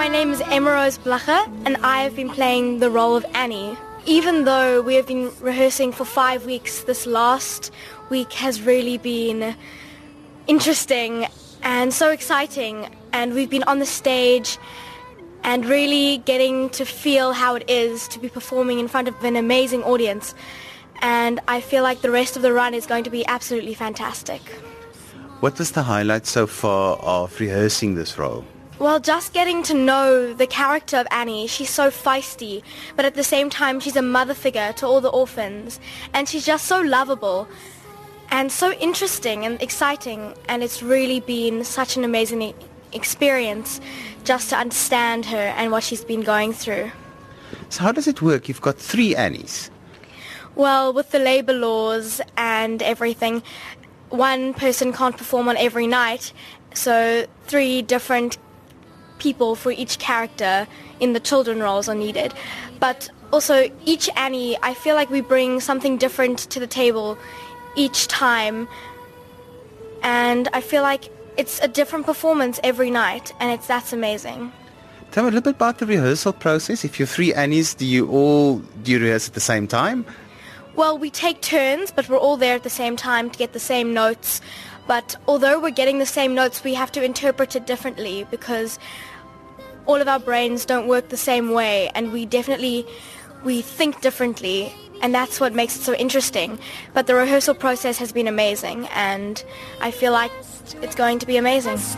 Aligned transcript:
my 0.00 0.08
name 0.08 0.30
is 0.30 0.40
Emma 0.46 0.70
Rose 0.70 0.96
Blacher, 0.96 1.44
and 1.66 1.76
I 1.82 2.04
have 2.04 2.16
been 2.16 2.30
playing 2.30 2.78
the 2.78 2.88
role 2.88 3.16
of 3.16 3.26
Annie. 3.34 3.76
Even 4.06 4.44
though 4.44 4.80
we 4.80 4.94
have 4.94 5.06
been 5.06 5.30
rehearsing 5.42 5.92
for 5.92 6.06
five 6.06 6.46
weeks, 6.46 6.84
this 6.84 7.04
last 7.04 7.70
week 8.08 8.32
has 8.32 8.62
really 8.62 8.96
been 8.96 9.54
interesting 10.46 11.26
and 11.60 11.92
so 11.92 12.10
exciting. 12.10 12.88
And 13.12 13.34
we've 13.34 13.50
been 13.50 13.64
on 13.64 13.78
the 13.78 13.84
stage 13.84 14.56
and 15.44 15.66
really 15.66 16.16
getting 16.24 16.70
to 16.70 16.86
feel 16.86 17.34
how 17.34 17.54
it 17.56 17.68
is 17.68 18.08
to 18.08 18.18
be 18.18 18.30
performing 18.30 18.78
in 18.78 18.88
front 18.88 19.06
of 19.06 19.22
an 19.22 19.36
amazing 19.36 19.82
audience. 19.82 20.34
And 21.02 21.40
I 21.46 21.60
feel 21.60 21.82
like 21.82 22.00
the 22.00 22.10
rest 22.10 22.36
of 22.36 22.42
the 22.42 22.54
run 22.54 22.72
is 22.72 22.86
going 22.86 23.04
to 23.04 23.10
be 23.10 23.26
absolutely 23.26 23.74
fantastic. 23.74 24.40
What 25.40 25.58
was 25.58 25.72
the 25.72 25.82
highlight 25.82 26.26
so 26.26 26.46
far 26.46 26.96
of 26.96 27.38
rehearsing 27.38 27.96
this 27.96 28.16
role? 28.16 28.46
Well, 28.80 28.98
just 28.98 29.34
getting 29.34 29.62
to 29.64 29.74
know 29.74 30.32
the 30.32 30.46
character 30.46 30.96
of 30.96 31.06
Annie, 31.10 31.46
she's 31.46 31.68
so 31.68 31.90
feisty, 31.90 32.62
but 32.96 33.04
at 33.04 33.14
the 33.14 33.22
same 33.22 33.50
time 33.50 33.78
she's 33.78 33.94
a 33.94 34.00
mother 34.00 34.32
figure 34.32 34.72
to 34.76 34.86
all 34.86 35.02
the 35.02 35.10
orphans, 35.10 35.78
and 36.14 36.26
she's 36.26 36.46
just 36.46 36.64
so 36.64 36.80
lovable 36.80 37.46
and 38.30 38.50
so 38.50 38.72
interesting 38.72 39.44
and 39.44 39.60
exciting, 39.60 40.32
and 40.48 40.62
it's 40.62 40.82
really 40.82 41.20
been 41.20 41.62
such 41.62 41.98
an 41.98 42.04
amazing 42.04 42.54
experience 42.94 43.82
just 44.24 44.48
to 44.48 44.56
understand 44.56 45.26
her 45.26 45.52
and 45.58 45.72
what 45.72 45.82
she's 45.82 46.02
been 46.02 46.22
going 46.22 46.54
through. 46.54 46.90
So 47.68 47.82
how 47.82 47.92
does 47.92 48.08
it 48.08 48.22
work? 48.22 48.48
You've 48.48 48.62
got 48.62 48.78
three 48.78 49.14
Annies. 49.14 49.70
Well, 50.54 50.94
with 50.94 51.10
the 51.10 51.18
labour 51.18 51.52
laws 51.52 52.22
and 52.38 52.82
everything, 52.82 53.42
one 54.08 54.54
person 54.54 54.94
can't 54.94 55.18
perform 55.18 55.50
on 55.50 55.58
every 55.58 55.86
night, 55.86 56.32
so 56.72 57.26
three 57.44 57.82
different 57.82 58.38
people 59.20 59.54
for 59.54 59.70
each 59.70 59.98
character 59.98 60.66
in 60.98 61.12
the 61.12 61.20
children 61.20 61.60
roles 61.60 61.88
are 61.88 61.94
needed. 61.94 62.34
But 62.80 63.08
also, 63.32 63.70
each 63.84 64.10
Annie, 64.16 64.58
I 64.62 64.74
feel 64.74 64.96
like 64.96 65.10
we 65.10 65.20
bring 65.20 65.60
something 65.60 65.96
different 65.98 66.38
to 66.50 66.58
the 66.58 66.66
table 66.66 67.16
each 67.76 68.08
time, 68.08 68.66
and 70.02 70.48
I 70.52 70.60
feel 70.60 70.82
like 70.82 71.10
it's 71.36 71.60
a 71.60 71.68
different 71.68 72.06
performance 72.06 72.58
every 72.64 72.90
night, 72.90 73.32
and 73.38 73.52
it's 73.52 73.68
that's 73.68 73.92
amazing. 73.92 74.52
Tell 75.12 75.24
me 75.24 75.28
a 75.28 75.32
little 75.32 75.52
bit 75.52 75.56
about 75.56 75.78
the 75.78 75.86
rehearsal 75.86 76.32
process. 76.32 76.84
If 76.84 76.98
you're 76.98 77.06
three 77.06 77.32
Annies, 77.34 77.74
do 77.74 77.86
you 77.86 78.08
all 78.08 78.58
do 78.82 78.92
you 78.92 78.98
rehearse 78.98 79.28
at 79.28 79.34
the 79.34 79.40
same 79.40 79.66
time? 79.68 80.04
Well, 80.76 80.98
we 80.98 81.10
take 81.10 81.42
turns, 81.42 81.90
but 81.90 82.08
we're 82.08 82.16
all 82.16 82.36
there 82.36 82.54
at 82.54 82.62
the 82.62 82.70
same 82.70 82.96
time 82.96 83.30
to 83.30 83.38
get 83.38 83.52
the 83.52 83.60
same 83.60 83.92
notes. 83.92 84.40
But 84.86 85.16
although 85.28 85.60
we're 85.60 85.70
getting 85.70 85.98
the 85.98 86.06
same 86.06 86.34
notes, 86.34 86.64
we 86.64 86.74
have 86.74 86.90
to 86.92 87.04
interpret 87.04 87.54
it 87.54 87.66
differently 87.66 88.26
because 88.30 88.78
all 89.86 90.00
of 90.00 90.08
our 90.08 90.18
brains 90.18 90.64
don't 90.64 90.86
work 90.88 91.08
the 91.08 91.16
same 91.16 91.50
way, 91.50 91.90
and 91.94 92.12
we 92.12 92.26
definitely 92.26 92.86
we 93.44 93.62
think 93.62 94.00
differently, 94.00 94.72
and 95.02 95.14
that's 95.14 95.40
what 95.40 95.54
makes 95.54 95.76
it 95.76 95.82
so 95.82 95.94
interesting. 95.94 96.58
But 96.92 97.06
the 97.06 97.14
rehearsal 97.14 97.54
process 97.54 97.98
has 97.98 98.12
been 98.12 98.28
amazing, 98.28 98.86
and 98.94 99.42
I 99.80 99.90
feel 99.90 100.12
like 100.12 100.32
it's 100.82 100.94
going 100.94 101.18
to 101.20 101.26
be 101.26 101.36
amazing. 101.36 101.74
As 101.74 101.96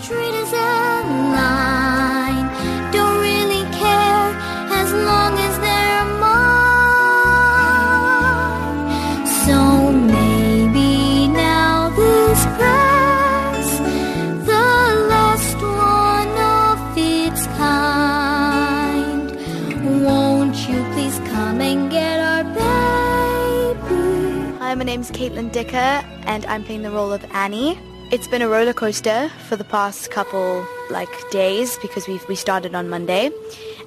name's 24.93 25.11
Caitlin 25.11 25.51
Dicker, 25.51 26.05
and 26.27 26.45
I'm 26.45 26.65
playing 26.65 26.83
the 26.83 26.91
role 26.91 27.15
of 27.15 27.25
Annie. 27.33 27.79
It's 28.11 28.29
been 28.29 28.43
a 28.43 28.49
roller 28.51 28.75
coaster 28.75 29.31
for 29.49 29.57
the 29.57 29.65
past 29.65 30.11
couple 30.11 30.67
like 30.91 31.09
days 31.31 31.79
because 31.79 32.07
we 32.07 32.21
we 32.29 32.35
started 32.35 32.75
on 32.75 32.91
Monday, 32.91 33.31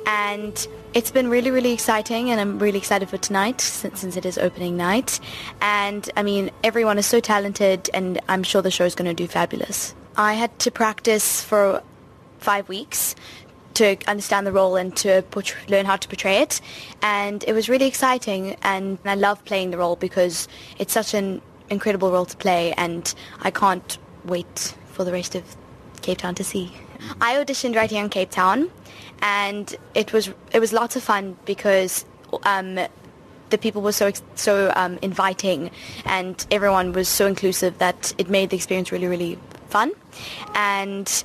and 0.07 0.67
it's 0.95 1.11
been 1.11 1.29
really 1.29 1.51
really 1.51 1.73
exciting, 1.73 2.31
and 2.31 2.41
I'm 2.41 2.57
really 2.57 2.79
excited 2.79 3.07
for 3.07 3.19
tonight 3.19 3.61
since, 3.61 3.99
since 3.99 4.17
it 4.17 4.25
is 4.25 4.39
opening 4.39 4.77
night. 4.77 5.19
And 5.61 6.09
I 6.17 6.23
mean, 6.23 6.49
everyone 6.63 6.97
is 6.97 7.05
so 7.05 7.19
talented, 7.19 7.87
and 7.93 8.19
I'm 8.27 8.41
sure 8.41 8.63
the 8.63 8.71
show's 8.71 8.95
going 8.95 9.07
to 9.07 9.13
do 9.13 9.27
fabulous. 9.27 9.93
I 10.17 10.33
had 10.33 10.57
to 10.61 10.71
practice 10.71 11.43
for 11.43 11.83
five 12.39 12.67
weeks 12.67 13.13
to 13.75 13.97
understand 14.07 14.47
the 14.47 14.51
role 14.51 14.75
and 14.75 14.95
to 14.97 15.21
portray, 15.31 15.61
learn 15.67 15.85
how 15.85 15.95
to 15.95 16.07
portray 16.07 16.37
it. 16.37 16.59
And 17.01 17.43
it 17.47 17.53
was 17.53 17.69
really 17.69 17.85
exciting 17.85 18.55
and 18.61 18.97
I 19.05 19.15
love 19.15 19.43
playing 19.45 19.71
the 19.71 19.77
role 19.77 19.95
because 19.95 20.47
it's 20.79 20.93
such 20.93 21.13
an 21.13 21.41
incredible 21.69 22.11
role 22.11 22.25
to 22.25 22.37
play 22.37 22.73
and 22.73 23.13
I 23.41 23.51
can't 23.51 23.97
wait 24.25 24.75
for 24.87 25.03
the 25.03 25.11
rest 25.11 25.35
of 25.35 25.43
Cape 26.01 26.19
Town 26.19 26.35
to 26.35 26.43
see. 26.43 26.71
I 27.21 27.35
auditioned 27.35 27.75
right 27.75 27.89
here 27.89 28.03
in 28.03 28.09
Cape 28.09 28.31
Town 28.31 28.71
and 29.21 29.75
it 29.93 30.13
was 30.13 30.31
it 30.51 30.59
was 30.59 30.73
lots 30.73 30.95
of 30.95 31.03
fun 31.03 31.37
because 31.45 32.05
um, 32.43 32.79
the 33.49 33.57
people 33.57 33.81
were 33.81 33.91
so 33.91 34.11
so 34.35 34.71
um, 34.75 34.97
inviting 35.01 35.71
and 36.05 36.45
everyone 36.51 36.93
was 36.93 37.07
so 37.07 37.27
inclusive 37.27 37.77
that 37.77 38.13
it 38.17 38.29
made 38.29 38.49
the 38.49 38.55
experience 38.55 38.91
really 38.91 39.07
really 39.07 39.37
fun 39.69 39.91
and 40.53 41.23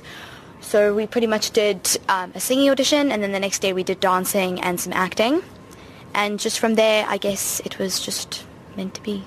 so 0.61 0.93
we 0.93 1.07
pretty 1.07 1.27
much 1.27 1.51
did 1.51 1.99
um, 2.07 2.31
a 2.33 2.39
singing 2.39 2.69
audition, 2.69 3.11
and 3.11 3.21
then 3.21 3.31
the 3.31 3.39
next 3.39 3.59
day 3.59 3.73
we 3.73 3.83
did 3.83 3.99
dancing 3.99 4.61
and 4.61 4.79
some 4.79 4.93
acting. 4.93 5.43
And 6.13 6.39
just 6.39 6.59
from 6.59 6.75
there, 6.75 7.05
I 7.07 7.17
guess 7.17 7.59
it 7.61 7.79
was 7.79 7.99
just 7.99 8.45
meant 8.75 8.93
to 8.95 9.01
be. 9.01 9.23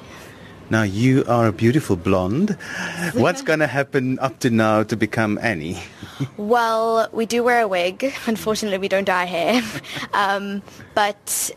Now 0.70 0.82
you 0.82 1.24
are 1.28 1.46
a 1.46 1.52
beautiful 1.52 1.96
blonde. 1.96 2.50
What's 3.12 3.42
going 3.42 3.58
to 3.58 3.66
happen 3.66 4.18
up 4.18 4.38
to 4.40 4.50
now 4.50 4.82
to 4.84 4.96
become 4.96 5.38
Annie? 5.42 5.78
Well, 6.36 7.08
we 7.12 7.26
do 7.26 7.42
wear 7.42 7.62
a 7.62 7.68
wig. 7.68 8.14
Unfortunately, 8.26 8.78
we 8.78 8.88
don't 8.88 9.04
dye 9.04 9.24
hair. 9.24 9.62
um, 10.14 10.62
but 10.94 11.50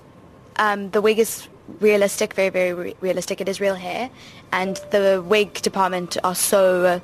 um, 0.56 0.90
the 0.90 1.02
wig 1.02 1.20
is 1.20 1.48
realistic, 1.80 2.34
very, 2.34 2.50
very 2.50 2.74
re- 2.74 2.96
realistic. 3.00 3.40
It 3.40 3.48
is 3.48 3.62
real 3.62 3.76
hair. 3.76 4.10
And 4.52 4.78
the 4.90 5.24
wig 5.26 5.54
department 5.62 6.18
are 6.24 6.34
so 6.34 6.86
uh, 6.86 7.00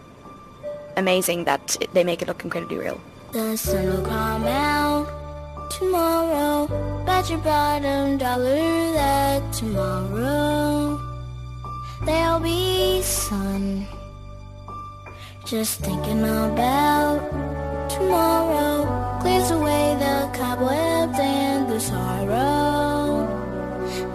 amazing 0.97 1.45
that 1.45 1.77
they 1.93 2.03
make 2.03 2.21
it 2.21 2.27
look 2.27 2.43
incredibly 2.43 2.77
real. 2.77 2.99
The 3.31 3.57
sun 3.57 3.85
will 3.87 4.05
come 4.05 4.45
out 4.45 5.71
tomorrow. 5.71 6.67
Bet 7.05 7.29
your 7.29 7.39
bottom 7.39 8.17
dollar 8.17 8.93
that 8.93 9.53
tomorrow 9.53 10.99
there'll 12.05 12.39
be 12.39 13.01
sun. 13.01 13.87
Just 15.45 15.79
thinking 15.81 16.21
about 16.23 17.19
tomorrow 17.89 19.19
clears 19.21 19.51
away 19.51 19.95
the 19.99 20.29
cobwebs 20.37 21.19
and 21.19 21.69
the 21.69 21.79
sorrow. 21.79 23.27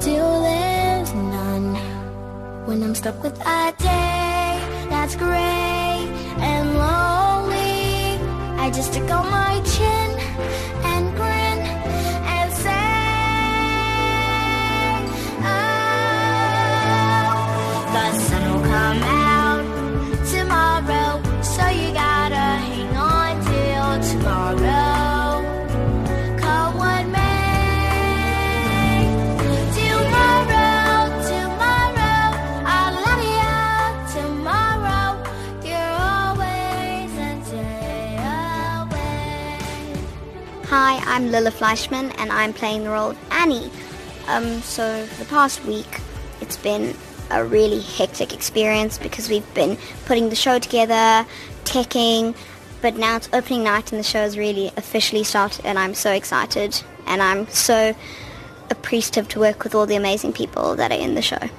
Till 0.01 0.43
there's 0.43 1.13
none. 1.13 1.75
When 2.67 2.83
I'm 2.83 2.95
stuck 2.95 3.23
with 3.23 3.39
a 3.41 3.75
day 3.79 4.61
that's 4.91 5.17
gray 5.17 5.78
and 6.41 6.79
lonely, 6.79 8.19
I 8.59 8.71
just 8.71 8.93
took 8.93 9.11
all 9.11 9.25
my 9.25 9.61
I'm 41.19 41.33
Lila 41.33 41.51
Fleischman 41.51 42.15
and 42.19 42.31
I'm 42.31 42.53
playing 42.53 42.85
the 42.85 42.91
role 42.91 43.11
of 43.11 43.19
Annie. 43.33 43.73
Um, 44.29 44.63
so 44.63 45.05
for 45.05 45.25
the 45.25 45.29
past 45.29 45.65
week, 45.65 46.01
it's 46.41 46.57
been 46.57 46.95
a 47.33 47.45
really 47.45 47.81
hectic 47.81 48.33
experience 48.33 48.99
because 48.99 49.29
we've 49.29 49.53
been 49.53 49.77
putting 50.07 50.29
the 50.29 50.37
show 50.37 50.61
together, 50.61 51.27
teching, 51.65 52.37
but 52.83 52.95
now 52.95 53.17
it's 53.17 53.29
opening 53.33 53.65
night 53.65 53.91
and 53.91 53.99
the 53.99 54.05
show 54.05 54.21
has 54.21 54.39
really 54.39 54.71
officially 54.77 55.25
started 55.25 55.67
and 55.67 55.77
I'm 55.77 55.93
so 55.93 56.13
excited 56.13 56.81
and 57.09 57.21
I'm 57.21 57.49
so 57.49 57.97
appreciative 58.71 59.27
to 59.31 59.41
work 59.41 59.65
with 59.65 59.75
all 59.75 59.87
the 59.87 59.97
amazing 59.97 60.35
people 60.35 60.77
that 60.77 60.93
are 60.93 61.01
in 61.01 61.17
the 61.17 61.23
show. 61.23 61.51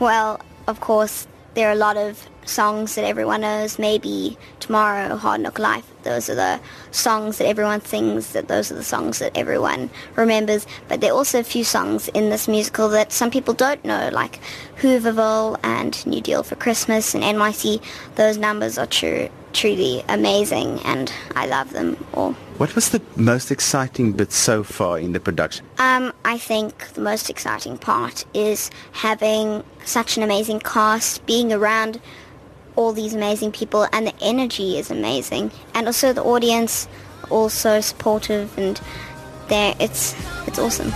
Well, 0.00 0.38
of 0.66 0.80
course, 0.80 1.26
there 1.54 1.70
are 1.70 1.72
a 1.72 1.76
lot 1.76 1.96
of 1.96 2.28
songs 2.48 2.94
that 2.94 3.04
everyone 3.04 3.42
knows. 3.42 3.78
Maybe 3.78 4.36
Tomorrow, 4.60 5.16
Hard 5.16 5.40
Knock 5.42 5.58
Life. 5.58 5.84
Those 6.02 6.30
are 6.30 6.34
the 6.34 6.60
songs 6.90 7.38
that 7.38 7.46
everyone 7.46 7.80
sings. 7.84 8.32
That 8.32 8.48
those 8.48 8.72
are 8.72 8.74
the 8.74 8.84
songs 8.84 9.18
that 9.18 9.36
everyone 9.36 9.90
remembers. 10.16 10.66
But 10.88 11.00
there 11.00 11.12
are 11.12 11.16
also 11.16 11.40
a 11.40 11.44
few 11.44 11.64
songs 11.64 12.08
in 12.08 12.30
this 12.30 12.48
musical 12.48 12.88
that 12.90 13.12
some 13.12 13.30
people 13.30 13.54
don't 13.54 13.84
know, 13.84 14.10
like 14.12 14.40
Hooverville 14.80 15.58
and 15.62 16.04
New 16.06 16.20
Deal 16.20 16.42
for 16.42 16.56
Christmas 16.56 17.14
and 17.14 17.22
NYC. 17.22 17.82
Those 18.14 18.38
numbers 18.38 18.78
are 18.78 18.86
true, 18.86 19.28
truly 19.52 20.04
amazing, 20.08 20.80
and 20.84 21.12
I 21.34 21.46
love 21.46 21.72
them 21.72 22.02
all. 22.14 22.32
What 22.58 22.74
was 22.74 22.90
the 22.90 23.00
most 23.16 23.50
exciting 23.50 24.12
bit 24.12 24.32
so 24.32 24.64
far 24.64 24.98
in 24.98 25.12
the 25.12 25.20
production? 25.20 25.64
Um, 25.78 26.12
I 26.24 26.38
think 26.38 26.88
the 26.94 27.00
most 27.00 27.30
exciting 27.30 27.78
part 27.78 28.24
is 28.34 28.70
having 28.92 29.62
such 29.84 30.16
an 30.16 30.22
amazing 30.22 30.60
cast, 30.60 31.24
being 31.26 31.52
around 31.52 32.00
all 32.78 32.92
these 32.92 33.12
amazing 33.12 33.50
people, 33.50 33.88
and 33.92 34.06
the 34.06 34.14
energy 34.22 34.78
is 34.78 34.90
amazing. 34.90 35.50
And 35.74 35.88
also 35.88 36.12
the 36.12 36.22
audience, 36.22 36.88
also 37.28 37.80
supportive, 37.80 38.56
and 38.56 38.80
there, 39.48 39.74
it's 39.80 40.14
it's 40.46 40.60
awesome. 40.60 40.92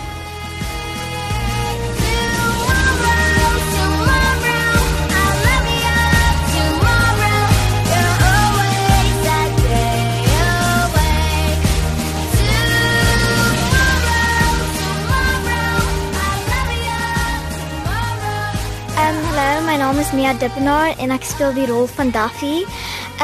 Naam 19.83 19.99
is 19.99 20.13
Mia 20.13 20.31
Dippenaar 20.39 20.95
en 21.03 21.11
ek 21.11 21.25
speel 21.27 21.51
die 21.57 21.65
rol 21.67 21.89
van 21.91 22.13
Duffy. 22.15 22.61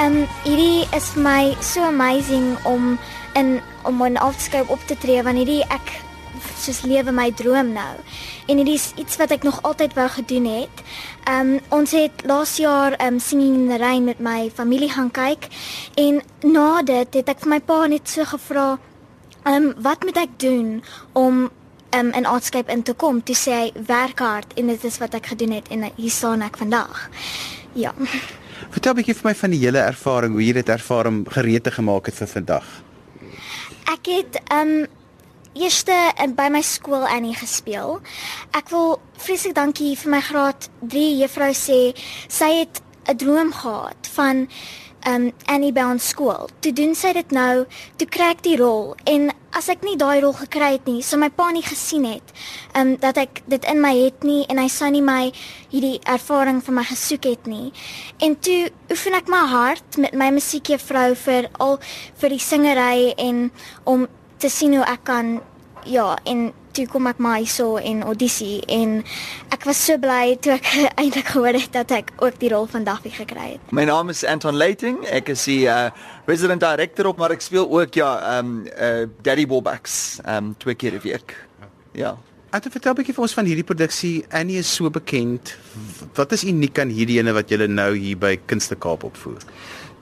Um 0.00 0.16
hierdie 0.42 0.88
is 0.96 1.06
vir 1.14 1.22
my 1.22 1.42
so 1.62 1.84
amazing 1.86 2.48
om 2.66 2.96
in 3.38 3.60
om 3.86 4.02
in 4.02 4.18
afskeid 4.18 4.66
op 4.66 4.82
te 4.90 4.96
tree 4.98 5.22
want 5.22 5.38
hierdie 5.38 5.60
ek 5.70 5.92
soos 6.58 6.80
lewe 6.82 7.14
my 7.14 7.28
droom 7.38 7.70
nou. 7.76 7.92
En 8.50 8.58
hierdie 8.58 8.74
is 8.74 8.88
iets 8.98 9.20
wat 9.22 9.36
ek 9.36 9.46
nog 9.46 9.60
altyd 9.62 9.94
wou 9.94 10.08
gedoen 10.16 10.50
het. 10.50 10.82
Um 11.30 11.54
ons 11.78 11.94
het 11.94 12.26
laas 12.26 12.56
jaar 12.58 12.98
um 13.06 13.22
Singing 13.22 13.54
in 13.54 13.70
the 13.70 13.78
Rain 13.78 14.10
met 14.10 14.18
my 14.18 14.50
familie 14.50 14.90
gaan 14.96 15.14
kyk 15.14 15.46
en 15.94 16.22
na 16.42 16.82
dit 16.82 17.22
het 17.22 17.34
ek 17.36 17.46
vir 17.46 17.54
my 17.54 17.62
pa 17.70 17.84
net 17.86 18.10
so 18.10 18.26
gevra 18.26 18.72
Um 19.48 19.70
wat 19.80 20.02
moet 20.04 20.18
ek 20.20 20.32
doen 20.42 20.82
om 21.16 21.46
um 21.90 22.12
in 22.12 22.26
Artscape 22.26 22.72
in 22.72 22.82
te 22.82 22.94
kom? 22.94 23.22
Toe 23.22 23.36
sê 23.36 23.52
hy 23.52 23.84
werk 23.86 24.18
hard 24.18 24.52
en 24.56 24.66
dit 24.66 24.84
is 24.84 24.98
wat 24.98 25.14
ek 25.14 25.32
gedoen 25.32 25.52
het 25.58 25.68
en 25.74 25.88
hier 25.96 26.10
staan 26.10 26.42
ek 26.42 26.56
vandag. 26.56 27.08
Ja. 27.72 27.94
Vertel 28.74 28.92
'n 28.92 28.96
bietjie 28.96 29.14
vir 29.14 29.30
my 29.30 29.34
van 29.34 29.50
die 29.50 29.62
hele 29.64 29.78
ervaring, 29.78 30.32
hoe 30.32 30.44
jy 30.44 30.52
dit 30.52 30.68
ervaar 30.68 31.06
om 31.06 31.24
gereed 31.26 31.64
te 31.64 31.70
gemaak 31.70 32.06
het 32.06 32.14
vir 32.14 32.28
vandag. 32.28 32.66
Ek 33.88 34.06
het 34.06 34.40
um 34.52 34.86
eerste 35.54 35.96
in 36.22 36.34
by 36.34 36.48
my 36.52 36.60
skool 36.62 37.06
Annie 37.06 37.34
gespeel. 37.34 38.00
Ek 38.54 38.68
wil 38.70 39.00
vreeslik 39.16 39.54
dankie 39.54 39.96
vir 39.96 40.10
my 40.10 40.20
graad 40.20 40.68
3 40.80 41.16
juffrou 41.22 41.52
sê 41.54 41.96
sy 42.28 42.50
het 42.60 42.82
'n 43.08 43.16
droom 43.16 43.52
gehad 43.52 44.08
van 44.14 44.48
um 45.06 45.28
Annie 45.46 45.72
by 45.72 45.84
ons 45.92 46.08
skool. 46.12 46.48
Toe 46.64 46.72
doen 46.72 46.94
sy 46.98 47.12
dit 47.16 47.34
nou, 47.34 47.66
toe 48.00 48.08
kry 48.10 48.32
ek 48.34 48.42
die 48.46 48.56
rol 48.60 48.94
en 49.08 49.30
as 49.56 49.68
ek 49.72 49.84
nie 49.86 49.96
daai 49.98 50.20
rol 50.22 50.34
gekry 50.36 50.74
het 50.74 50.88
nie, 50.90 51.02
sou 51.02 51.18
my 51.20 51.30
pa 51.34 51.48
nie 51.54 51.64
gesien 51.64 52.04
het 52.08 52.34
um 52.78 52.94
dat 53.00 53.20
ek 53.20 53.42
dit 53.48 53.64
in 53.70 53.80
my 53.82 53.94
het 53.96 54.26
nie 54.26 54.44
en 54.50 54.60
hy 54.60 54.68
sou 54.72 54.90
nie 54.92 55.04
my 55.04 55.30
hierdie 55.72 55.98
ervaring 56.08 56.60
vir 56.64 56.78
my 56.80 56.86
gesoek 56.88 57.28
het 57.30 57.50
nie. 57.50 57.72
En 58.24 58.36
toe 58.36 58.70
oefen 58.90 59.18
ek 59.18 59.30
my 59.32 59.44
hart 59.52 60.00
met 60.02 60.16
my 60.18 60.30
musiekjuffrou 60.36 61.12
vir 61.26 61.50
al 61.58 61.78
vir 62.20 62.34
die 62.36 62.42
singery 62.42 63.12
en 63.16 63.48
om 63.84 64.08
te 64.38 64.50
sien 64.52 64.76
hoe 64.78 64.86
ek 64.86 65.06
kan 65.08 65.38
ja 65.88 66.16
en 66.28 66.50
toe 66.78 66.86
kom 66.90 67.08
ek 67.10 67.18
maar 67.22 67.40
hierso 67.42 67.76
en 67.82 68.04
audisie 68.06 68.60
en 68.70 69.00
ek 69.54 69.66
was 69.66 69.80
so 69.88 69.98
bly 69.98 70.36
toe 70.42 70.54
ek 70.54 70.68
eintlik 71.02 71.32
gehoor 71.32 71.58
het 71.58 71.74
dat 71.74 71.94
ek 71.96 72.12
ook 72.22 72.38
die 72.42 72.52
rol 72.52 72.68
van 72.70 72.86
Daffy 72.86 73.10
gekry 73.14 73.56
het. 73.56 73.72
My 73.74 73.86
naam 73.88 74.12
is 74.14 74.22
Anton 74.22 74.58
Leiting. 74.58 75.00
Ek 75.10 75.32
is 75.34 75.42
die 75.48 75.64
uh, 75.66 75.90
resident 76.30 76.62
director 76.62 77.10
op, 77.10 77.18
maar 77.18 77.34
ek 77.34 77.42
speel 77.42 77.66
ook 77.66 77.98
ja, 77.98 78.12
um 78.38 78.62
uh 78.70 79.08
Daddy 79.26 79.48
Bobaks 79.50 80.18
um 80.26 80.54
twee 80.62 80.78
keer 80.78 80.98
'n 80.98 81.02
week. 81.02 81.34
Ja. 81.98 82.16
Anton, 82.50 82.72
vertel 82.72 82.94
'n 82.94 83.00
bietjie 83.02 83.14
vir 83.14 83.26
ons 83.26 83.34
van 83.34 83.50
hierdie 83.50 83.66
produksie. 83.66 84.24
Annie 84.30 84.58
is 84.62 84.70
so 84.70 84.90
bekend. 84.90 85.56
Wat 86.14 86.32
is 86.32 86.44
uniek 86.44 86.78
aan 86.78 86.94
hierdie 86.94 87.18
ene 87.18 87.34
wat 87.34 87.50
julle 87.50 87.66
nou 87.66 87.94
hier 87.96 88.16
by 88.16 88.38
Kunste 88.46 88.76
Kaap 88.76 89.04
opvoer? 89.04 89.42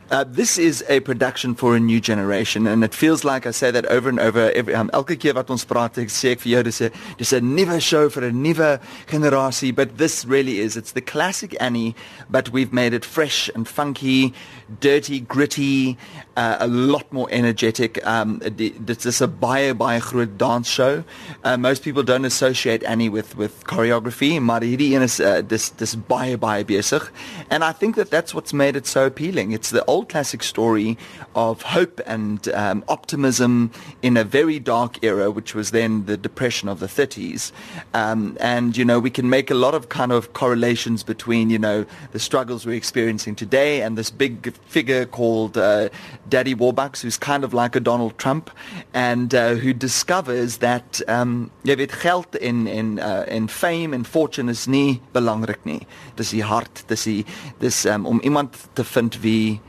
Uh, 0.08 0.22
this 0.22 0.56
is 0.56 0.84
a 0.88 1.00
production 1.00 1.52
for 1.52 1.74
a 1.74 1.80
new 1.80 2.00
generation 2.00 2.68
and 2.68 2.84
it 2.84 2.94
feels 2.94 3.24
like 3.24 3.44
I 3.44 3.50
say 3.50 3.72
that 3.72 3.86
over 3.86 4.08
and 4.08 4.20
over. 4.20 4.52
Every 4.52 4.72
um, 4.72 4.88
elke 4.92 5.18
keer 5.18 5.34
wat 5.34 5.50
ons 5.50 5.64
praat 5.66 5.98
ek 5.98 6.12
sê 6.14 6.36
ek 6.36 6.44
vir 6.44 6.50
jou 6.52 6.62
dis 6.62 6.80
'n 6.80 6.92
dis 7.18 7.32
'n 7.34 7.42
nuwe 7.56 7.80
show 7.82 8.08
vir 8.08 8.30
'n 8.30 8.38
nuwe 8.38 8.78
generasie 9.10 9.74
but 9.74 9.98
this 9.98 10.24
really 10.24 10.60
is. 10.60 10.76
It's 10.76 10.92
the 10.92 11.00
classic 11.00 11.56
Annie 11.58 11.96
but 12.30 12.50
we've 12.50 12.72
made 12.72 12.94
it 12.94 13.04
fresh 13.04 13.50
and 13.52 13.66
funky 13.66 14.32
dirty 14.78 15.18
gritty 15.18 15.98
uh, 16.36 16.56
a 16.60 16.68
lot 16.68 17.12
more 17.12 17.26
energetic. 17.32 17.98
Um 18.06 18.38
this 18.46 19.06
is 19.06 19.20
a 19.20 19.26
baie 19.26 19.74
baie 19.74 19.98
groot 19.98 20.38
dance 20.38 20.68
show. 20.68 21.02
Uh, 21.42 21.56
most 21.56 21.82
people 21.82 22.04
don't 22.04 22.24
associate 22.24 22.84
Annie 22.84 23.08
with 23.08 23.36
with 23.36 23.64
choreography 23.64 24.38
maar 24.38 24.62
hierdie 24.62 24.94
een 24.94 25.02
is 25.02 25.18
uh, 25.18 25.42
dis 25.42 25.70
dis 25.70 25.96
baie 25.96 26.38
baie 26.38 26.64
besig. 26.64 27.10
And 27.50 27.64
I 27.64 27.72
think 27.72 27.96
that 27.96 28.10
that's 28.10 28.32
what's 28.32 28.52
made 28.52 28.76
it 28.76 28.86
so 28.86 29.06
appealing. 29.06 29.50
It's 29.50 29.70
the 29.70 29.82
classic 30.04 30.42
story 30.42 30.98
of 31.34 31.62
hope 31.62 32.00
and 32.06 32.48
um, 32.48 32.84
optimism 32.88 33.70
in 34.02 34.16
a 34.16 34.24
very 34.24 34.58
dark 34.58 35.02
era, 35.02 35.30
which 35.30 35.54
was 35.54 35.70
then 35.70 36.06
the 36.06 36.16
depression 36.16 36.68
of 36.68 36.80
the 36.80 36.86
30s. 36.86 37.52
Um, 37.94 38.36
and, 38.40 38.76
you 38.76 38.84
know, 38.84 38.98
we 38.98 39.10
can 39.10 39.30
make 39.30 39.50
a 39.50 39.54
lot 39.54 39.74
of 39.74 39.88
kind 39.88 40.12
of 40.12 40.32
correlations 40.32 41.02
between, 41.02 41.50
you 41.50 41.58
know, 41.58 41.86
the 42.12 42.18
struggles 42.18 42.66
we're 42.66 42.76
experiencing 42.76 43.34
today 43.34 43.82
and 43.82 43.96
this 43.96 44.10
big 44.10 44.54
figure 44.66 45.06
called 45.06 45.56
uh, 45.56 45.88
Daddy 46.28 46.54
Warbucks, 46.54 47.00
who's 47.00 47.16
kind 47.16 47.44
of 47.44 47.54
like 47.54 47.76
a 47.76 47.80
Donald 47.80 48.18
Trump, 48.18 48.50
and 48.92 49.34
uh, 49.34 49.54
who 49.54 49.72
discovers 49.72 50.58
that 50.58 51.00
um, 51.08 51.50
jy 51.64 51.76
weet 51.76 51.92
geld 52.02 52.36
en 52.40 52.98
uh, 52.98 53.46
fame 53.48 53.94
and 53.94 54.06
fortune 54.06 54.48
is 54.48 54.66
nie 54.66 55.00
belangrik 55.14 55.64
nie. 55.64 55.86
Dis 56.16 56.32
die 56.34 56.42
hart, 56.42 56.84
dis 56.88 57.04
die 57.04 57.22
dis 57.62 57.84
um, 57.86 58.06
om 58.06 58.20
iemand 58.22 58.56
te 58.74 58.84
vind 58.84 59.20
wie 59.22 59.60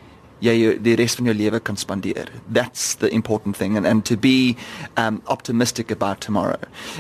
jy 0.44 0.78
die 0.84 0.96
res 1.00 1.16
van 1.18 1.30
jou 1.30 1.34
lewe 1.36 1.60
kan 1.60 1.78
spandeer. 1.78 2.30
That's 2.50 2.96
the 2.96 3.10
important 3.14 3.58
thing 3.58 3.78
and 3.78 3.86
and 3.88 4.06
to 4.06 4.18
be 4.18 4.58
um, 4.98 5.22
optimistic 5.28 5.92
about 5.92 6.22
tomorrow. 6.22 6.60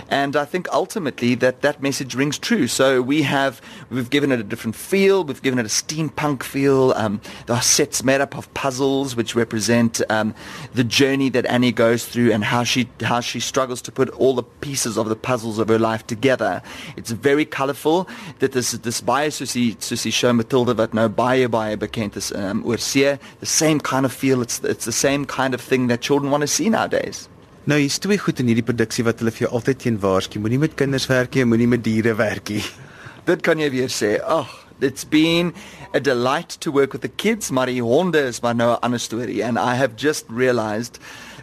And 0.09 0.35
I 0.35 0.45
think 0.45 0.67
ultimately 0.71 1.35
that 1.35 1.61
that 1.61 1.81
message 1.81 2.15
rings 2.15 2.37
true. 2.37 2.67
So 2.67 3.01
we 3.01 3.21
have 3.23 3.61
we've 3.89 4.09
given 4.09 4.31
it 4.31 4.39
a 4.39 4.43
different 4.43 4.75
feel, 4.75 5.23
we've 5.23 5.41
given 5.41 5.59
it 5.59 5.65
a 5.65 5.69
steampunk 5.69 6.43
feel. 6.43 6.93
Um 6.93 7.21
there 7.45 7.55
are 7.55 7.61
sets 7.61 8.03
made 8.03 8.21
up 8.21 8.37
of 8.37 8.51
puzzles 8.53 9.15
which 9.15 9.35
represent 9.35 10.01
um 10.09 10.33
the 10.73 10.83
journey 10.83 11.29
that 11.29 11.45
Annie 11.45 11.71
goes 11.71 12.05
through 12.05 12.31
and 12.31 12.43
how 12.43 12.63
she 12.63 12.89
how 13.01 13.19
she 13.19 13.39
struggles 13.39 13.81
to 13.83 13.91
put 13.91 14.09
all 14.11 14.33
the 14.33 14.43
pieces 14.43 14.97
of 14.97 15.09
the 15.09 15.15
puzzles 15.15 15.59
of 15.59 15.67
her 15.67 15.79
life 15.79 16.05
together. 16.07 16.61
It's 16.95 17.11
very 17.11 17.45
colorful. 17.45 18.07
Dit 18.39 18.55
is 18.55 18.71
dis 18.71 19.01
baie 19.01 19.29
soos 19.29 19.53
die 19.53 19.75
soos 19.79 20.03
die 20.03 20.11
show 20.11 20.33
Matilda 20.33 20.73
wat 20.73 20.93
nou 20.93 21.07
baie 21.09 21.47
baie 21.47 21.77
bekend 21.77 22.17
is 22.17 22.31
um, 22.33 22.63
oor 22.65 22.77
see. 22.77 23.17
The 23.39 23.45
same 23.45 23.79
kind 23.79 24.05
of 24.05 24.13
feel. 24.13 24.41
It's 24.41 24.59
it's 24.63 24.85
the 24.85 24.91
same 24.91 25.25
kind 25.25 25.53
of 25.53 25.61
thing 25.61 25.87
that 25.87 26.01
children 26.01 26.31
want 26.31 26.41
to 26.41 26.47
see 26.47 26.69
nowadays. 26.69 27.27
Nou 27.67 27.79
hier's 27.79 27.99
twee 27.99 28.17
goed 28.17 28.39
in 28.39 28.47
hierdie 28.47 28.63
produksie 28.63 29.03
wat 29.03 29.19
hulle 29.19 29.31
vir 29.35 29.47
jou 29.47 29.53
altyd 29.59 29.81
teen 29.83 29.97
waarsku. 29.99 30.39
Moenie 30.39 30.59
met 30.61 30.77
kinders 30.79 31.07
werk 31.11 31.35
nie, 31.35 31.43
moenie 31.45 31.67
met 31.67 31.83
diere 31.83 32.15
werk 32.15 32.49
nie. 32.55 32.63
Dit 33.27 33.43
kan 33.43 33.59
jy 33.59 33.67
weer 33.73 33.91
sê. 33.91 34.13
Ag, 34.23 34.53
it's 34.79 35.03
been 35.03 35.53
a 35.93 35.99
delight 35.99 36.55
to 36.63 36.71
work 36.71 36.93
with 36.95 37.01
the 37.03 37.11
kids. 37.11 37.51
Maar 37.51 37.67
die 37.67 37.81
honde 37.83 38.21
is 38.29 38.39
maar 38.39 38.55
nou 38.55 38.71
'n 38.71 38.79
ander 38.81 38.99
storie 38.99 39.43
and 39.45 39.57
I 39.57 39.75
have 39.75 39.99
just 39.99 40.25
realized 40.29 40.99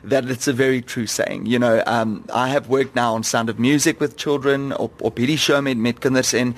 that 0.08 0.24
it's 0.30 0.48
a 0.48 0.52
very 0.52 0.80
true 0.80 1.06
saying. 1.06 1.46
You 1.46 1.58
know, 1.58 1.82
um 1.86 2.24
I 2.32 2.48
have 2.48 2.68
worked 2.68 2.94
now 2.94 3.14
on 3.14 3.22
Sound 3.22 3.50
of 3.50 3.58
Music 3.58 4.00
with 4.00 4.16
children 4.16 4.72
op 4.78 5.02
op 5.02 5.16
hierdie 5.16 5.38
show 5.38 5.60
met 5.60 5.76
met 5.76 5.98
kinders 5.98 6.32
en 6.32 6.56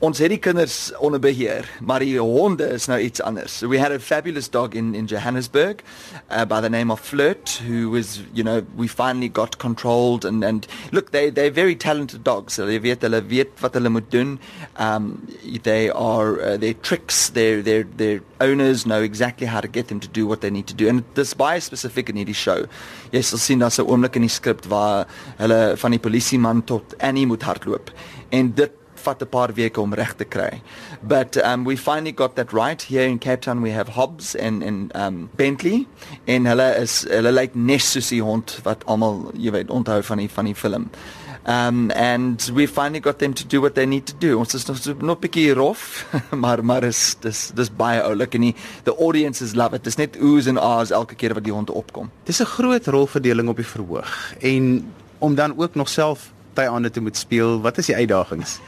Ons 0.00 0.16
het 0.16 0.30
die 0.32 0.38
kinders 0.40 0.92
onder 1.04 1.20
beheer, 1.20 1.66
maar 1.84 2.00
die 2.00 2.14
honde 2.16 2.64
is 2.72 2.86
nou 2.88 2.96
iets 3.04 3.20
anders. 3.20 3.58
So 3.58 3.68
we 3.68 3.76
had 3.76 3.92
a 3.92 3.98
fabulous 4.00 4.46
dog 4.48 4.72
in 4.72 4.94
in 4.94 5.04
Johannesburg 5.04 5.82
uh, 6.30 6.46
by 6.46 6.62
the 6.62 6.70
name 6.70 6.90
of 6.90 7.00
Flirt 7.04 7.60
who 7.66 7.90
was, 7.90 8.22
you 8.32 8.42
know, 8.42 8.62
we 8.76 8.88
finally 8.88 9.28
got 9.28 9.58
controlled 9.58 10.24
and 10.24 10.42
and 10.42 10.66
look 10.90 11.10
they 11.10 11.28
they're 11.28 11.52
very 11.52 11.76
talented 11.76 12.24
dogs. 12.24 12.54
So 12.54 12.64
they 12.64 12.80
weet 12.80 13.04
hulle 13.04 13.20
weet 13.28 13.60
wat 13.60 13.76
hulle 13.76 13.92
moet 13.92 14.08
doen. 14.10 14.38
Um 14.78 15.20
they 15.68 15.90
are 15.90 16.40
uh, 16.40 16.56
their 16.56 16.80
tricks, 16.80 17.28
their 17.28 17.60
their 17.60 17.84
their 17.96 18.22
owners 18.40 18.86
know 18.86 19.02
exactly 19.02 19.46
how 19.52 19.60
to 19.60 19.68
get 19.68 19.88
them 19.88 20.00
to 20.00 20.08
do 20.08 20.26
what 20.26 20.40
they 20.40 20.50
need 20.50 20.66
to 20.68 20.74
do. 20.74 20.88
And 20.88 21.04
this 21.12 21.34
by 21.34 21.58
specific 21.60 22.08
in 22.08 22.16
hierdie 22.16 22.40
show. 22.46 22.64
Jy 23.12 23.20
sal 23.20 23.38
sien 23.38 23.60
daar's 23.60 23.76
'n 23.76 23.84
oomblik 23.84 24.16
in 24.16 24.24
die 24.24 24.32
skrip 24.32 24.64
waar 24.64 25.04
hulle 25.36 25.76
van 25.76 25.90
die 25.90 26.00
polisieman 26.00 26.64
tot 26.64 26.96
Annie 26.98 27.26
moet 27.26 27.42
hardloop. 27.42 27.92
En 28.32 28.54
dit 28.54 28.72
vat 29.02 29.22
'n 29.22 29.28
paar 29.28 29.54
weke 29.54 29.80
om 29.80 29.94
reg 29.94 30.14
te 30.16 30.24
kry. 30.24 30.62
But 31.02 31.36
um 31.36 31.64
we 31.64 31.76
finally 31.76 32.12
got 32.12 32.36
that 32.36 32.52
right 32.52 32.82
here 32.82 33.06
in 33.06 33.18
Cape 33.18 33.40
Town 33.40 33.62
we 33.62 33.70
have 33.70 33.88
Hobbs 33.88 34.36
and 34.36 34.62
and 34.62 34.96
um 34.96 35.30
Bentley 35.36 35.86
en 36.24 36.46
hulle 36.46 36.76
is 36.80 37.06
hulle 37.08 37.32
lyk 37.32 37.54
net 37.54 37.82
soos 37.82 38.08
die 38.08 38.22
hond 38.22 38.60
wat 38.64 38.84
almal 38.86 39.30
jy 39.34 39.50
weet 39.50 39.70
onthou 39.70 40.02
van 40.02 40.18
die 40.18 40.28
van 40.28 40.44
die 40.44 40.54
film. 40.54 40.90
Um 41.46 41.90
and 41.90 42.50
we 42.54 42.66
finally 42.66 43.00
got 43.00 43.18
them 43.18 43.32
to 43.34 43.46
do 43.46 43.60
what 43.60 43.74
they 43.74 43.86
need 43.86 44.06
to 44.06 44.14
do. 44.18 44.38
Ons 44.38 44.54
is 44.54 44.66
nog 44.66 45.00
nog 45.00 45.18
bietjie 45.18 45.54
rof, 45.54 46.06
maar 46.44 46.64
maar 46.64 46.84
is 46.84 47.16
dis 47.20 47.50
dis 47.54 47.70
baie 47.70 48.02
oulik 48.02 48.34
en 48.34 48.40
die 48.40 48.54
the 48.84 48.96
audiences 48.96 49.54
love 49.54 49.74
it. 49.74 49.84
Dis 49.84 49.96
net 49.96 50.18
oohs 50.20 50.46
en 50.46 50.60
ahs 50.60 50.90
elke 50.90 51.14
keer 51.14 51.34
wat 51.34 51.44
die 51.44 51.54
hond 51.54 51.70
opkom. 51.70 52.10
Dis 52.24 52.40
'n 52.40 52.44
groot 52.44 52.86
rolverdeling 52.86 53.48
op 53.48 53.56
die 53.56 53.66
verhoog 53.66 54.34
en 54.40 54.92
om 55.18 55.34
dan 55.34 55.58
ook 55.58 55.74
nog 55.74 55.88
self 55.88 56.30
tyande 56.54 56.90
te 56.90 57.00
moet 57.00 57.16
speel. 57.16 57.60
Wat 57.60 57.78
is 57.78 57.90
die 57.90 57.96
uitdagings? 57.96 58.58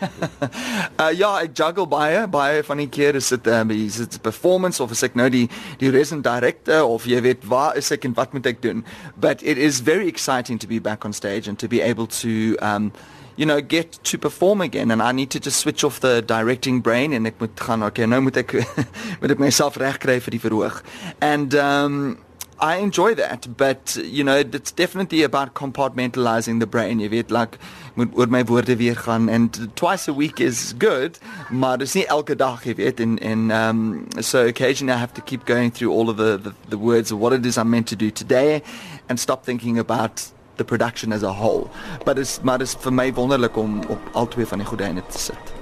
uh 1.02 1.10
ja, 1.16 1.30
ek 1.42 1.56
juggle 1.58 1.86
baie, 1.88 2.26
baie 2.30 2.62
van 2.66 2.82
die 2.82 2.88
keer 2.88 3.18
is 3.18 3.28
dit 3.34 3.46
um, 3.46 3.70
is 3.74 4.00
dit 4.02 4.18
performance 4.22 4.82
of 4.82 4.90
is 4.94 5.02
ek 5.06 5.16
nou 5.18 5.28
die 5.32 5.48
die 5.82 5.90
resident 5.94 6.24
director 6.26 6.86
of 6.86 7.06
jy 7.08 7.20
weet 7.24 7.46
waar 7.48 7.76
is 7.76 7.90
ek 7.94 8.06
en 8.08 8.16
wat 8.18 8.32
moet 8.36 8.46
ek 8.46 8.62
doen? 8.62 8.84
But 9.16 9.42
it 9.42 9.58
is 9.58 9.80
very 9.80 10.08
exciting 10.08 10.60
to 10.62 10.70
be 10.70 10.80
back 10.80 11.04
on 11.04 11.12
stage 11.12 11.48
and 11.48 11.58
to 11.58 11.68
be 11.68 11.80
able 11.80 12.06
to 12.22 12.56
um 12.62 12.92
you 13.36 13.46
know 13.46 13.60
get 13.60 13.98
to 14.04 14.18
perform 14.18 14.60
again 14.60 14.90
and 14.90 15.02
I 15.02 15.12
need 15.12 15.30
to 15.30 15.40
just 15.40 15.60
switch 15.60 15.84
off 15.84 16.00
the 16.00 16.20
directing 16.22 16.82
brain 16.82 17.12
en 17.12 17.26
ek 17.26 17.40
moet 17.40 17.60
gaan 17.60 17.82
okay, 17.82 18.06
nou 18.06 18.20
moet 18.20 18.36
ek 18.36 18.58
moet 19.20 19.30
ek 19.30 19.40
myself 19.40 19.80
regkry 19.80 20.20
vir 20.20 20.38
die 20.38 20.42
verhoog. 20.42 20.82
And 21.20 21.54
um 21.54 22.18
I 22.62 22.76
enjoy 22.76 23.16
that, 23.16 23.56
but 23.56 23.98
you 24.04 24.22
know, 24.22 24.36
it's 24.36 24.70
definitely 24.70 25.24
about 25.24 25.54
compartmentalizing 25.54 26.60
the 26.60 26.66
brain. 26.66 27.00
Jy 27.00 27.08
weet, 27.08 27.30
like 27.34 27.58
moet 27.94 28.14
oor 28.14 28.28
my 28.30 28.44
woorde 28.46 28.76
weer 28.78 28.94
gaan 28.94 29.28
and 29.28 29.58
twice 29.74 30.06
a 30.06 30.14
week 30.14 30.38
is 30.38 30.72
good, 30.78 31.18
maar 31.50 31.78
dis 31.78 31.96
nie 31.98 32.06
elke 32.06 32.36
dag, 32.36 32.62
jy 32.62 32.76
weet, 32.78 33.02
en 33.02 33.50
um 33.50 34.06
so 34.20 34.46
occasionally 34.46 34.94
I 34.94 35.00
have 35.00 35.12
to 35.14 35.20
keep 35.20 35.44
going 35.44 35.72
through 35.72 35.90
all 35.90 36.08
of 36.08 36.16
the 36.22 36.38
the, 36.38 36.54
the 36.68 36.78
words 36.78 37.10
of 37.10 37.18
what 37.18 37.32
it 37.32 37.44
is 37.44 37.58
I'm 37.58 37.68
meant 37.68 37.88
to 37.88 37.96
do 37.96 38.12
today 38.12 38.62
and 39.08 39.18
stop 39.18 39.44
thinking 39.44 39.76
about 39.76 40.30
the 40.56 40.64
production 40.64 41.12
as 41.12 41.24
a 41.24 41.32
whole. 41.32 41.68
But 42.04 42.16
it's 42.16 42.38
maar 42.44 42.58
dis 42.58 42.78
vir 42.78 42.94
my 42.94 43.10
wonderlik 43.12 43.56
om 43.56 43.82
op 43.90 44.08
al 44.14 44.28
twee 44.28 44.46
van 44.46 44.62
die 44.62 44.70
gordijne 44.70 45.02
te 45.10 45.18
sit. 45.18 45.54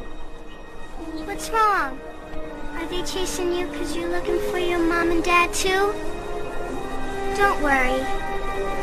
What's 1.25 1.49
wrong? 1.49 1.97
Are 2.77 2.87
they 2.93 3.03
chasing 3.09 3.57
you 3.57 3.67
because 3.73 3.97
you're 3.97 4.13
looking 4.13 4.39
for 4.53 4.59
your 4.59 4.85
mom 4.85 5.11
and 5.11 5.25
dad 5.25 5.55
too? 5.55 5.95
Don't 7.37 7.63
worry. 7.63 8.01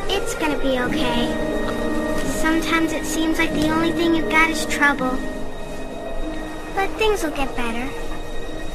It's 0.09 0.35
gonna 0.35 0.57
be 0.59 0.79
okay. 0.79 1.27
Sometimes 2.41 2.93
it 2.93 3.05
seems 3.05 3.39
like 3.39 3.51
the 3.53 3.69
only 3.69 3.91
thing 3.91 4.15
you've 4.15 4.29
got 4.29 4.49
is 4.49 4.65
trouble. 4.67 5.17
But 6.75 6.89
things 6.91 7.23
will 7.23 7.31
get 7.31 7.55
better. 7.55 7.89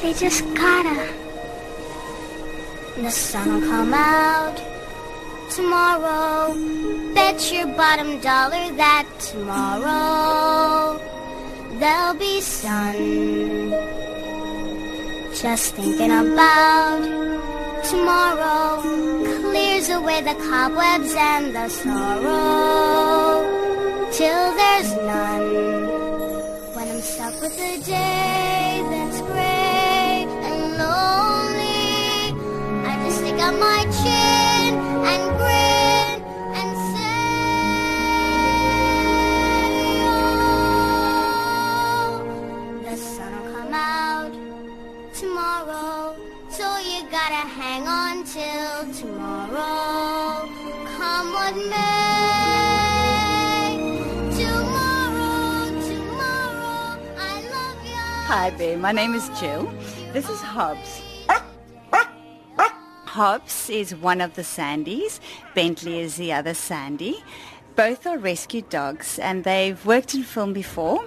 They 0.02 0.12
just 0.12 0.43
gotta. 0.55 1.12
The 2.97 3.11
sun 3.11 3.52
will 3.52 3.69
come 3.69 3.95
out 3.95 4.61
tomorrow. 5.50 6.55
Bet 7.14 7.52
your 7.52 7.67
bottom 7.69 8.21
dollar 8.21 8.73
that 8.75 9.07
tomorrow 9.21 11.00
there'll 11.79 12.14
be 12.14 12.41
sun. 12.41 13.71
Just 15.35 15.75
thinking 15.75 16.11
about 16.11 17.02
tomorrow 17.85 19.22
clears 19.52 19.90
away 19.90 20.23
the 20.23 20.35
cobwebs 20.49 21.14
and 21.14 21.54
the 21.54 21.68
sorrow 21.68 23.42
till 24.11 24.44
there's 24.61 24.92
none. 25.11 25.52
When 26.75 26.88
I'm 26.88 27.02
stuck 27.02 27.35
with 27.42 27.52
a 27.61 27.76
day 27.85 28.82
that's 28.90 29.21
gray 29.21 30.25
and 30.49 30.61
lonely, 30.80 32.32
I 32.88 32.92
just 33.04 33.18
stick 33.18 33.38
out 33.40 33.54
my 33.61 33.80
chin 34.00 34.32
Hi 58.26 58.50
there, 58.50 58.79
my 58.79 58.93
name 58.93 59.14
is 59.14 59.29
Jill. 59.41 59.71
This 60.12 60.31
is 60.31 60.41
Hobbs. 60.41 61.02
Hobbs 63.05 63.69
is 63.69 63.97
one 63.97 64.21
of 64.21 64.35
the 64.35 64.43
Sandys. 64.43 65.19
Bentley 65.55 65.99
is 65.99 66.17
the 66.17 66.33
other 66.33 66.55
Sandy. 66.55 67.23
Both 67.75 68.07
are 68.07 68.17
rescue 68.17 68.62
dogs 68.62 69.19
and 69.19 69.43
they've 69.43 69.85
worked 69.85 70.14
in 70.14 70.23
film 70.23 70.52
before, 70.52 71.05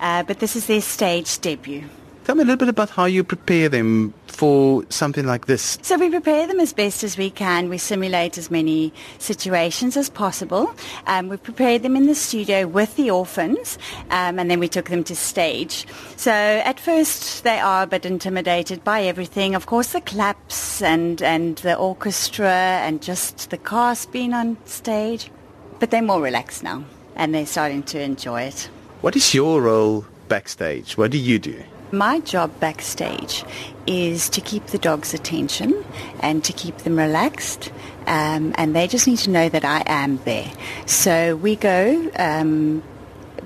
uh, 0.00 0.22
but 0.22 0.40
this 0.40 0.56
is 0.56 0.66
their 0.66 0.80
stage 0.80 1.38
debut. 1.38 1.84
Tell 2.28 2.36
me 2.36 2.42
a 2.42 2.44
little 2.44 2.58
bit 2.58 2.68
about 2.68 2.90
how 2.90 3.06
you 3.06 3.24
prepare 3.24 3.70
them 3.70 4.12
for 4.26 4.84
something 4.90 5.24
like 5.24 5.46
this. 5.46 5.78
So 5.80 5.96
we 5.96 6.10
prepare 6.10 6.46
them 6.46 6.60
as 6.60 6.74
best 6.74 7.02
as 7.02 7.16
we 7.16 7.30
can. 7.30 7.70
We 7.70 7.78
simulate 7.78 8.36
as 8.36 8.50
many 8.50 8.92
situations 9.16 9.96
as 9.96 10.10
possible. 10.10 10.70
Um, 11.06 11.30
we 11.30 11.38
prepared 11.38 11.82
them 11.82 11.96
in 11.96 12.06
the 12.06 12.14
studio 12.14 12.66
with 12.66 12.96
the 12.96 13.10
orphans, 13.10 13.78
um, 14.10 14.38
and 14.38 14.50
then 14.50 14.60
we 14.60 14.68
took 14.68 14.90
them 14.90 15.04
to 15.04 15.16
stage. 15.16 15.86
So 16.16 16.30
at 16.30 16.78
first 16.78 17.44
they 17.44 17.60
are 17.60 17.84
a 17.84 17.86
bit 17.86 18.04
intimidated 18.04 18.84
by 18.84 19.04
everything. 19.04 19.54
Of 19.54 19.64
course, 19.64 19.94
the 19.94 20.02
claps 20.02 20.82
and 20.82 21.22
and 21.22 21.56
the 21.56 21.76
orchestra 21.76 22.52
and 22.84 23.00
just 23.00 23.48
the 23.48 23.56
cast 23.56 24.12
being 24.12 24.34
on 24.34 24.58
stage. 24.66 25.30
But 25.78 25.90
they're 25.90 26.02
more 26.02 26.20
relaxed 26.20 26.62
now, 26.62 26.84
and 27.16 27.34
they're 27.34 27.46
starting 27.46 27.84
to 27.84 27.98
enjoy 27.98 28.42
it. 28.42 28.68
What 29.00 29.16
is 29.16 29.32
your 29.32 29.62
role 29.62 30.04
backstage? 30.28 30.98
What 30.98 31.10
do 31.10 31.16
you 31.16 31.38
do? 31.38 31.64
My 31.90 32.20
job 32.20 32.58
backstage 32.60 33.44
is 33.86 34.28
to 34.30 34.42
keep 34.42 34.66
the 34.66 34.78
dog's 34.78 35.14
attention 35.14 35.84
and 36.20 36.44
to 36.44 36.52
keep 36.52 36.76
them 36.78 36.98
relaxed. 36.98 37.72
Um, 38.06 38.54
and 38.56 38.76
they 38.76 38.86
just 38.86 39.06
need 39.06 39.18
to 39.20 39.30
know 39.30 39.48
that 39.48 39.64
I 39.64 39.82
am 39.86 40.18
there. 40.24 40.50
So 40.86 41.36
we 41.36 41.56
go 41.56 42.10
um, 42.16 42.82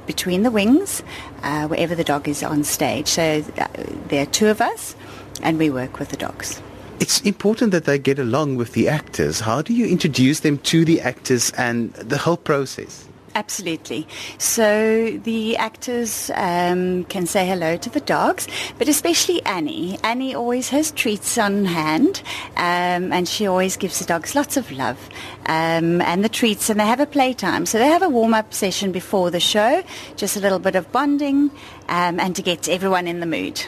between 0.07 0.43
the 0.43 0.51
wings 0.51 1.03
uh, 1.43 1.69
wherever 1.69 1.95
the 1.95 2.05
dog 2.05 2.29
is 2.29 2.43
on 2.43 2.65
stage. 2.65 3.07
So 3.09 3.45
uh, 3.59 3.69
there 4.09 4.23
are 4.23 4.31
two 4.31 4.49
of 4.49 4.61
us 4.61 4.97
and 5.43 5.59
we 5.59 5.71
work 5.71 5.99
with 5.99 6.09
the 6.09 6.17
dogs. 6.17 6.61
It's 6.99 7.21
important 7.23 7.73
that 7.73 7.85
they 7.85 7.99
get 7.99 8.19
along 8.19 8.57
with 8.57 8.73
the 8.73 8.89
actors. 8.89 9.41
How 9.41 9.63
do 9.63 9.73
you 9.75 9.87
introduce 9.87 10.41
them 10.41 10.59
to 10.59 10.85
the 10.85 11.01
actors 11.01 11.53
and 11.53 11.93
the 11.95 12.19
whole 12.19 12.37
process? 12.37 13.09
Absolutely. 13.35 14.07
So 14.37 15.19
the 15.25 15.57
actors 15.57 16.31
um, 16.35 17.05
can 17.05 17.27
say 17.27 17.47
hello 17.47 17.79
to 17.79 17.89
the 17.89 18.01
dogs, 18.01 18.47
but 18.79 18.89
especially 18.89 19.43
Annie. 19.45 19.99
Annie 20.05 20.35
always 20.35 20.69
has 20.69 20.91
treats 20.91 21.39
on 21.39 21.65
hand, 21.65 22.23
um, 22.57 23.11
and 23.11 23.27
she 23.27 23.47
always 23.47 23.77
gives 23.77 23.99
the 23.99 24.05
dogs 24.05 24.35
lots 24.35 24.57
of 24.57 24.71
love 24.71 24.99
um, 25.47 26.03
and 26.03 26.23
the 26.23 26.29
treats, 26.29 26.69
and 26.69 26.79
they 26.79 26.87
have 26.87 27.01
a 27.01 27.07
playtime. 27.07 27.65
So 27.65 27.79
they 27.79 27.89
have 27.89 28.03
a 28.03 28.09
warm-up 28.09 28.53
session 28.53 28.93
before 28.93 29.31
the 29.31 29.41
show, 29.41 29.83
just 30.17 30.37
a 30.37 30.41
little 30.41 30.59
bit 30.59 30.77
of 30.77 30.93
bonding, 30.93 31.51
um, 31.89 32.21
and 32.21 32.37
to 32.37 32.43
get 32.43 32.69
everyone 32.69 33.07
in 33.07 33.21
the 33.21 33.27
mood. 33.27 33.65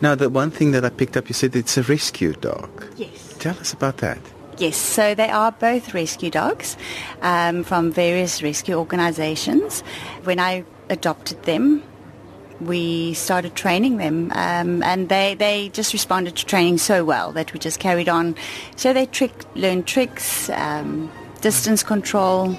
Now, 0.00 0.14
the 0.14 0.28
one 0.28 0.50
thing 0.50 0.72
that 0.72 0.84
I 0.84 0.90
picked 0.90 1.16
up, 1.16 1.28
you 1.28 1.34
said 1.34 1.56
it's 1.56 1.76
a 1.76 1.82
rescue 1.82 2.34
dog. 2.34 2.86
Yes. 2.96 3.36
Tell 3.38 3.56
us 3.58 3.72
about 3.72 3.98
that. 3.98 4.18
Yes, 4.62 4.76
so 4.76 5.16
they 5.16 5.28
are 5.28 5.50
both 5.50 5.92
rescue 5.92 6.30
dogs 6.30 6.76
um, 7.20 7.64
from 7.64 7.90
various 7.90 8.44
rescue 8.44 8.76
organizations. 8.76 9.80
When 10.22 10.38
I 10.38 10.64
adopted 10.88 11.42
them, 11.42 11.82
we 12.60 13.12
started 13.14 13.56
training 13.56 13.96
them, 13.96 14.30
um, 14.36 14.84
and 14.84 15.08
they, 15.08 15.34
they 15.34 15.70
just 15.70 15.92
responded 15.92 16.36
to 16.36 16.46
training 16.46 16.78
so 16.78 17.04
well 17.04 17.32
that 17.32 17.52
we 17.52 17.58
just 17.58 17.80
carried 17.80 18.08
on. 18.08 18.36
So 18.76 18.92
they 18.92 19.06
trick, 19.06 19.32
learned 19.56 19.88
tricks, 19.88 20.48
um, 20.50 21.10
distance 21.40 21.82
control, 21.82 22.56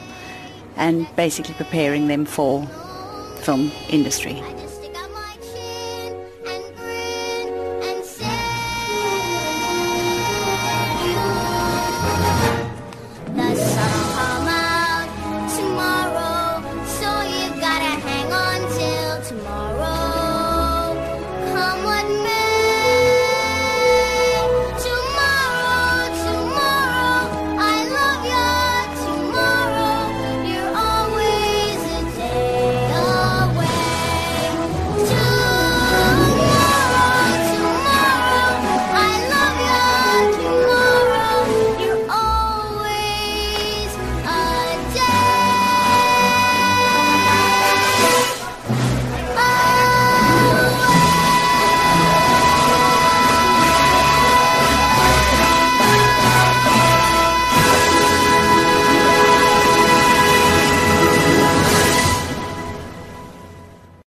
and 0.76 1.08
basically 1.16 1.54
preparing 1.54 2.08
them 2.08 2.26
for 2.26 2.68
film 3.44 3.72
industry. 3.88 4.44